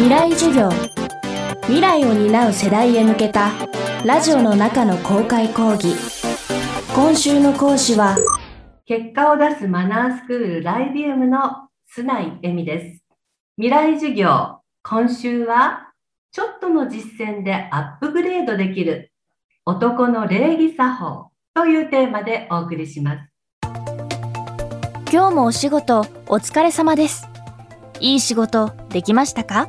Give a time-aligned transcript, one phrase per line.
[0.00, 0.70] 未来授業。
[1.64, 3.50] 未来を担う世代へ向けた
[4.02, 5.94] ラジオの中の公開講義。
[6.94, 8.16] 今週の講師は
[8.86, 13.02] 結果を出すマナースクールライビウムの須内恵美です。
[13.58, 15.92] 未来授業今週は
[16.32, 19.12] ちょっとの実践でアップグレードできる
[19.66, 23.30] 男の礼儀作法というテーマでお送りします。
[25.12, 27.28] 今日もお仕事お疲れ様です。
[28.00, 29.68] いい仕事できましたか？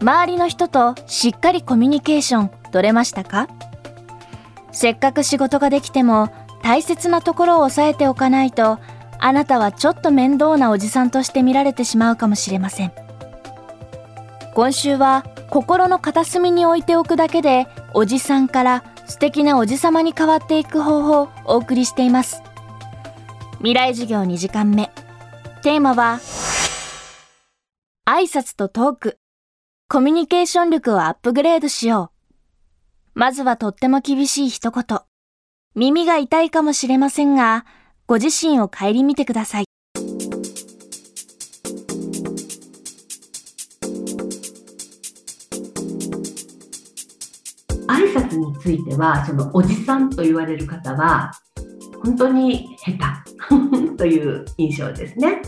[0.00, 3.48] 周りの人としっかりコミュニケーション取れましたか？
[4.70, 6.30] せっかく仕事ができても
[6.62, 8.78] 大切なところを押さえておかないと
[9.18, 12.92] あなたはちょっと面倒なおじさんとして見られてしまうかもしれません。
[14.54, 22.42] 今週は心の片隅に置いておくだけでおじさんから素敵なおじさまに変わっていく方法をお送りしています。
[23.58, 24.90] 未来授業2時間目。
[25.62, 26.20] テーマは
[28.06, 29.18] 挨拶とトーク。
[29.90, 32.12] コミュニケーション力をアップグレードしよ
[33.14, 33.18] う。
[33.18, 34.84] まずはとっても厳しい一言。
[35.74, 37.64] 耳が痛いかもしれませんが
[38.06, 39.64] ご自身を顧みてください。
[47.86, 51.32] 挨拶についてはそのおじさんと言われる方は
[52.04, 52.98] 本当に下手。
[53.96, 55.40] という印象ですね。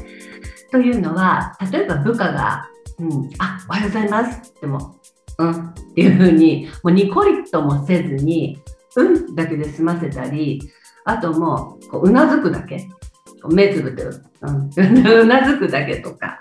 [0.72, 2.66] というのは例えば部下が
[3.00, 4.96] 「うん、あおはようございます」でも
[5.38, 8.58] 「うん」っていうふうにもうニコリともせずに
[8.96, 10.60] 「うん」だけで済ませたり
[11.04, 12.88] あともうこううなずくだけ。
[13.48, 14.70] 目つぶって、うん、
[15.22, 16.38] うなずくだけとか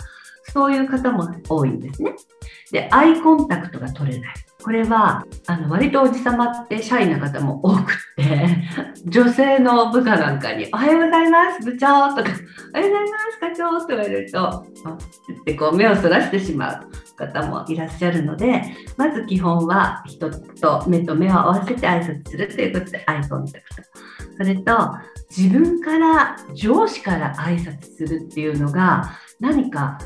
[0.52, 2.16] そういう方も多いんですね。
[2.72, 4.36] でアイコンタクトが取れない。
[4.62, 7.86] これはあの割とおじさまってシャイな方も多くっ
[8.18, 8.58] て
[9.08, 12.30] 女性の部下なんかに「おはようございます部長」とか
[12.76, 14.66] 「おはようございます課長」と言われると
[15.42, 18.64] ってこう目をそらしてしまう方もいらっしゃるので
[18.98, 23.84] まず基本は人と目と目を合わせて挨拶するということでアイコンタクト
[24.38, 24.96] それと
[25.36, 29.98] 自分から上司から挨拶するっていうのが何か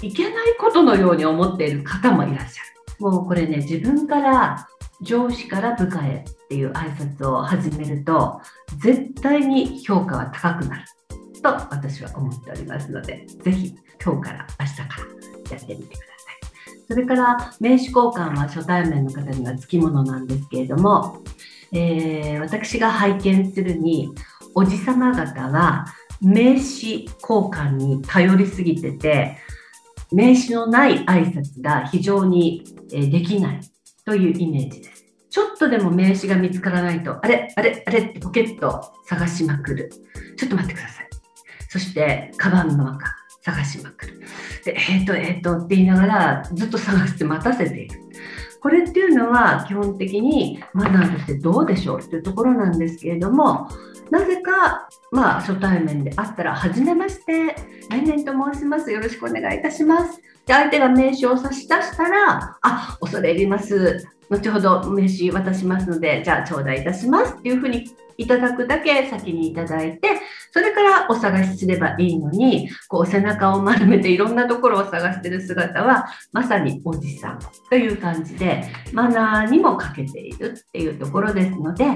[0.00, 2.77] いけないことのように思っている方もいらっしゃる。
[3.00, 4.68] もうこれね自分から
[5.00, 8.40] 上司から部下へっていう挨拶を始めると
[8.78, 10.84] 絶対に評価は高くなる
[11.40, 16.84] と私は思っておりますのでぜひ今日から明日からやってみてください。
[16.88, 21.22] それから名刺交換は初対面の方にはつきものなんですけれども、
[21.72, 24.10] えー、私が拝見するに
[24.54, 25.84] おじさま方は
[26.20, 29.36] 名刺交換に頼りすぎてて
[30.12, 33.60] 名刺のない挨拶が非常にできない
[34.04, 35.04] というイメージです。
[35.30, 39.90] ちょっとでも名刺が見つからないと、あれ、あれ、あれってポケット探しまくる。
[40.36, 41.08] ちょっと待ってください。
[41.68, 43.06] そして、カバンの中
[43.42, 44.20] 探しまくる。
[44.64, 48.00] で、えっ、ー、と、えっ、ー、とって言いながらずっと探して待たせている。
[48.60, 53.68] これっていうのは基本的にマナーとしてどうでしょうっていうところなんですけれども、
[54.10, 57.54] なぜか、まあ、初対面であったら、はじめまして、
[57.90, 58.90] 来年と申します。
[58.90, 60.20] よろしくお願いいたします。
[60.46, 64.06] で、相手が名刺を差し出したら、あ、恐れ入ります。
[64.30, 67.84] 後ほど名刺渡しますので、じゃあ頂戴いたしますっていうふうに
[68.18, 70.08] いただくだけ先にいただいて、
[70.52, 77.38] それからお探しすればいいのに、こう背中を丸めていろんなところを探してる姿は、まさにおじさん
[77.70, 81.86] という感じで、マナーにも欠けているっていうところですので、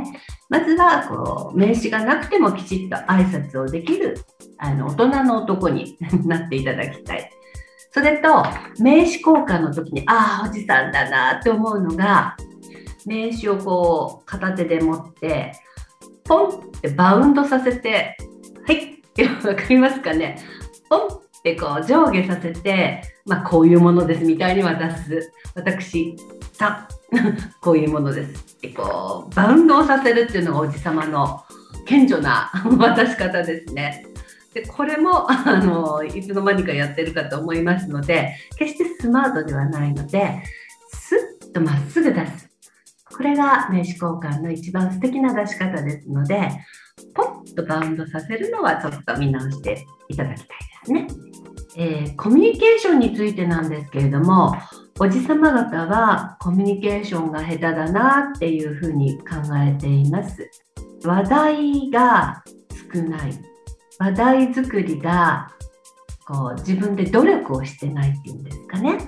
[0.48, 4.14] まずはこう名刺がなくてもきちっと挨拶をできる
[4.58, 7.30] あの大人の男に なっていただきたい。
[7.90, 8.44] それと
[8.78, 12.36] 名刺交換の時にああおじさんだなって思うのが
[13.04, 15.52] 名刺をこう片手で持って
[16.32, 18.16] ポンってバウンドさせて
[18.66, 20.38] はいって分かりますかね？
[20.88, 25.30] ポンってこう上下させて、まあ、こういうものですみたいに渡す。
[25.54, 26.16] 私
[26.54, 26.88] さ
[27.60, 28.56] こういうものです。
[28.56, 31.42] ってこうバウンドをさせるっていうのがおじさまの
[31.84, 34.06] 顕著な渡し方ですね。
[34.54, 40.42] でこれもあのいつの間にかやってるかと思いますので決してスマートではないので
[40.88, 41.16] す
[41.48, 42.51] っとまっすぐ出す。
[43.16, 46.50] これが名刺交換の一番素敵な出し方ですので
[47.14, 51.06] ポッとバウンドさせるのはちょっと見直していただきたいですね。
[51.76, 54.54] えー、コミュニケーションについてなんですけれども
[55.00, 60.50] おじさま方はコミュニケーションが下手だなっていうふうに考えています。
[61.04, 62.44] 話題が
[62.92, 63.32] 少ない
[63.98, 65.48] 話題作りが
[66.26, 68.98] こう自分で努力をしてないっていうんですかね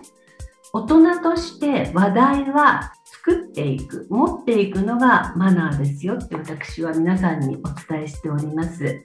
[0.73, 2.93] 大人として話題は
[3.27, 9.05] 作っていく持っていくのがマナーですよって私は皆さんにお伝えしております。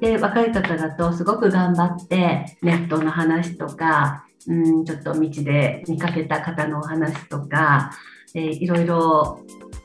[0.00, 7.92] で若い方だとすごく頑張ってネットの話とかうん、ちょっと道で見かけた方のお話とか、
[8.34, 9.44] えー、いろいろ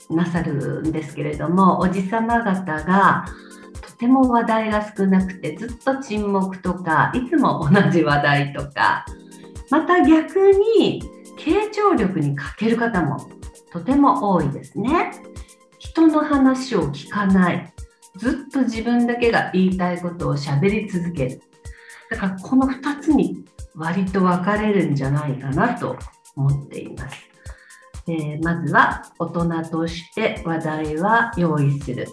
[0.09, 3.25] なさるんですけれどもおじさま方が
[3.81, 9.05] とても話題が少なくてずっと沈黙とかいつも同じ話題とか
[9.69, 11.01] また逆に
[11.37, 13.29] 傾聴力に欠ける方も
[13.75, 15.11] とても多いですね。
[15.79, 17.73] 人の話を聞かない
[18.17, 21.41] ずっと自分だけが言いたいことをしゃべり続ける
[22.09, 23.43] だからこの2つに
[23.75, 25.97] 割と分かれるんじゃないかなと
[26.37, 27.17] 思っています。
[28.07, 32.07] えー、まずは大人として話題は用意する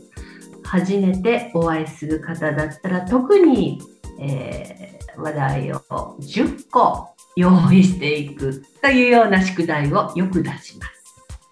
[0.65, 3.81] 初めてお会いする方だったら特に、
[4.19, 5.79] えー、話題を
[6.21, 11.02] 10個用意していくというような宿題をよく出します。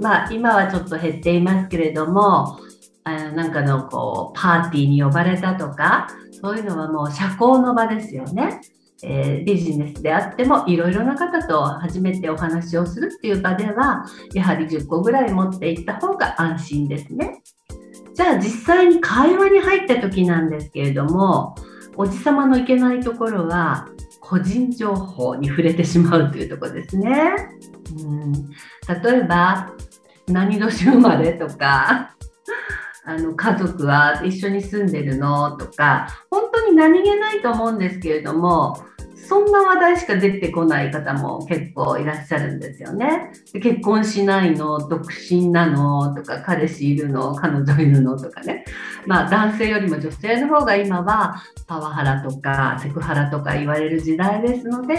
[0.00, 2.58] まあ、今はちょっと減っていますけれども、
[3.05, 6.08] あなんかのこうパーティーに呼ばれたとか、
[6.41, 8.61] そういうのはもう社交の場ですよね。
[9.02, 14.05] えー、ビジネスであってもいろいろな方と初めてお話をするっていう場では
[14.35, 17.43] やはり10個ぐらい持っていった方が安心ですね。
[18.14, 21.55] じゃあ実際に会話に入った時なんですけれども
[21.97, 23.88] おじさまのいけないところは
[24.20, 27.35] 個人情報に触れてしまうというところですね。
[28.05, 28.32] うん
[29.02, 29.73] 例えば
[30.32, 32.15] 何年生まれとか
[33.05, 38.77] あの家族は一緒に住んでるのとか本当に何気ないと思うんですけれども
[39.31, 43.31] そんな話題しか出てこない方も結構いらっしゃるんですよね。
[43.53, 48.65] 結婚しないの独身なのとか彼氏いるの彼女いるのとかね、
[49.06, 54.97] まあ、男性よりも女性の方が今はパワハラとかセクハラとか言われる時代ですので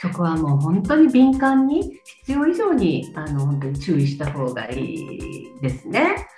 [0.00, 6.28] そこはもう本当に敏感に必要以上にあの本当に注意した方がいいですね。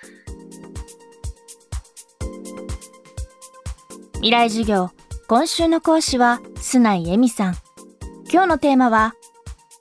[4.15, 4.91] 未来授業
[5.29, 7.56] 今週の講師は須内恵美さん。
[8.31, 9.14] 今日のテーマは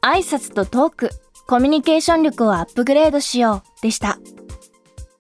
[0.01, 1.10] 挨拶とトーク
[1.48, 4.19] コミュニケーション力をアップグレードしようでした。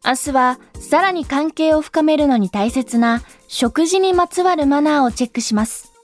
[0.05, 5.94] 明日はさらに関係を深めるのに大切な食事にまつわるマナーをチェックします。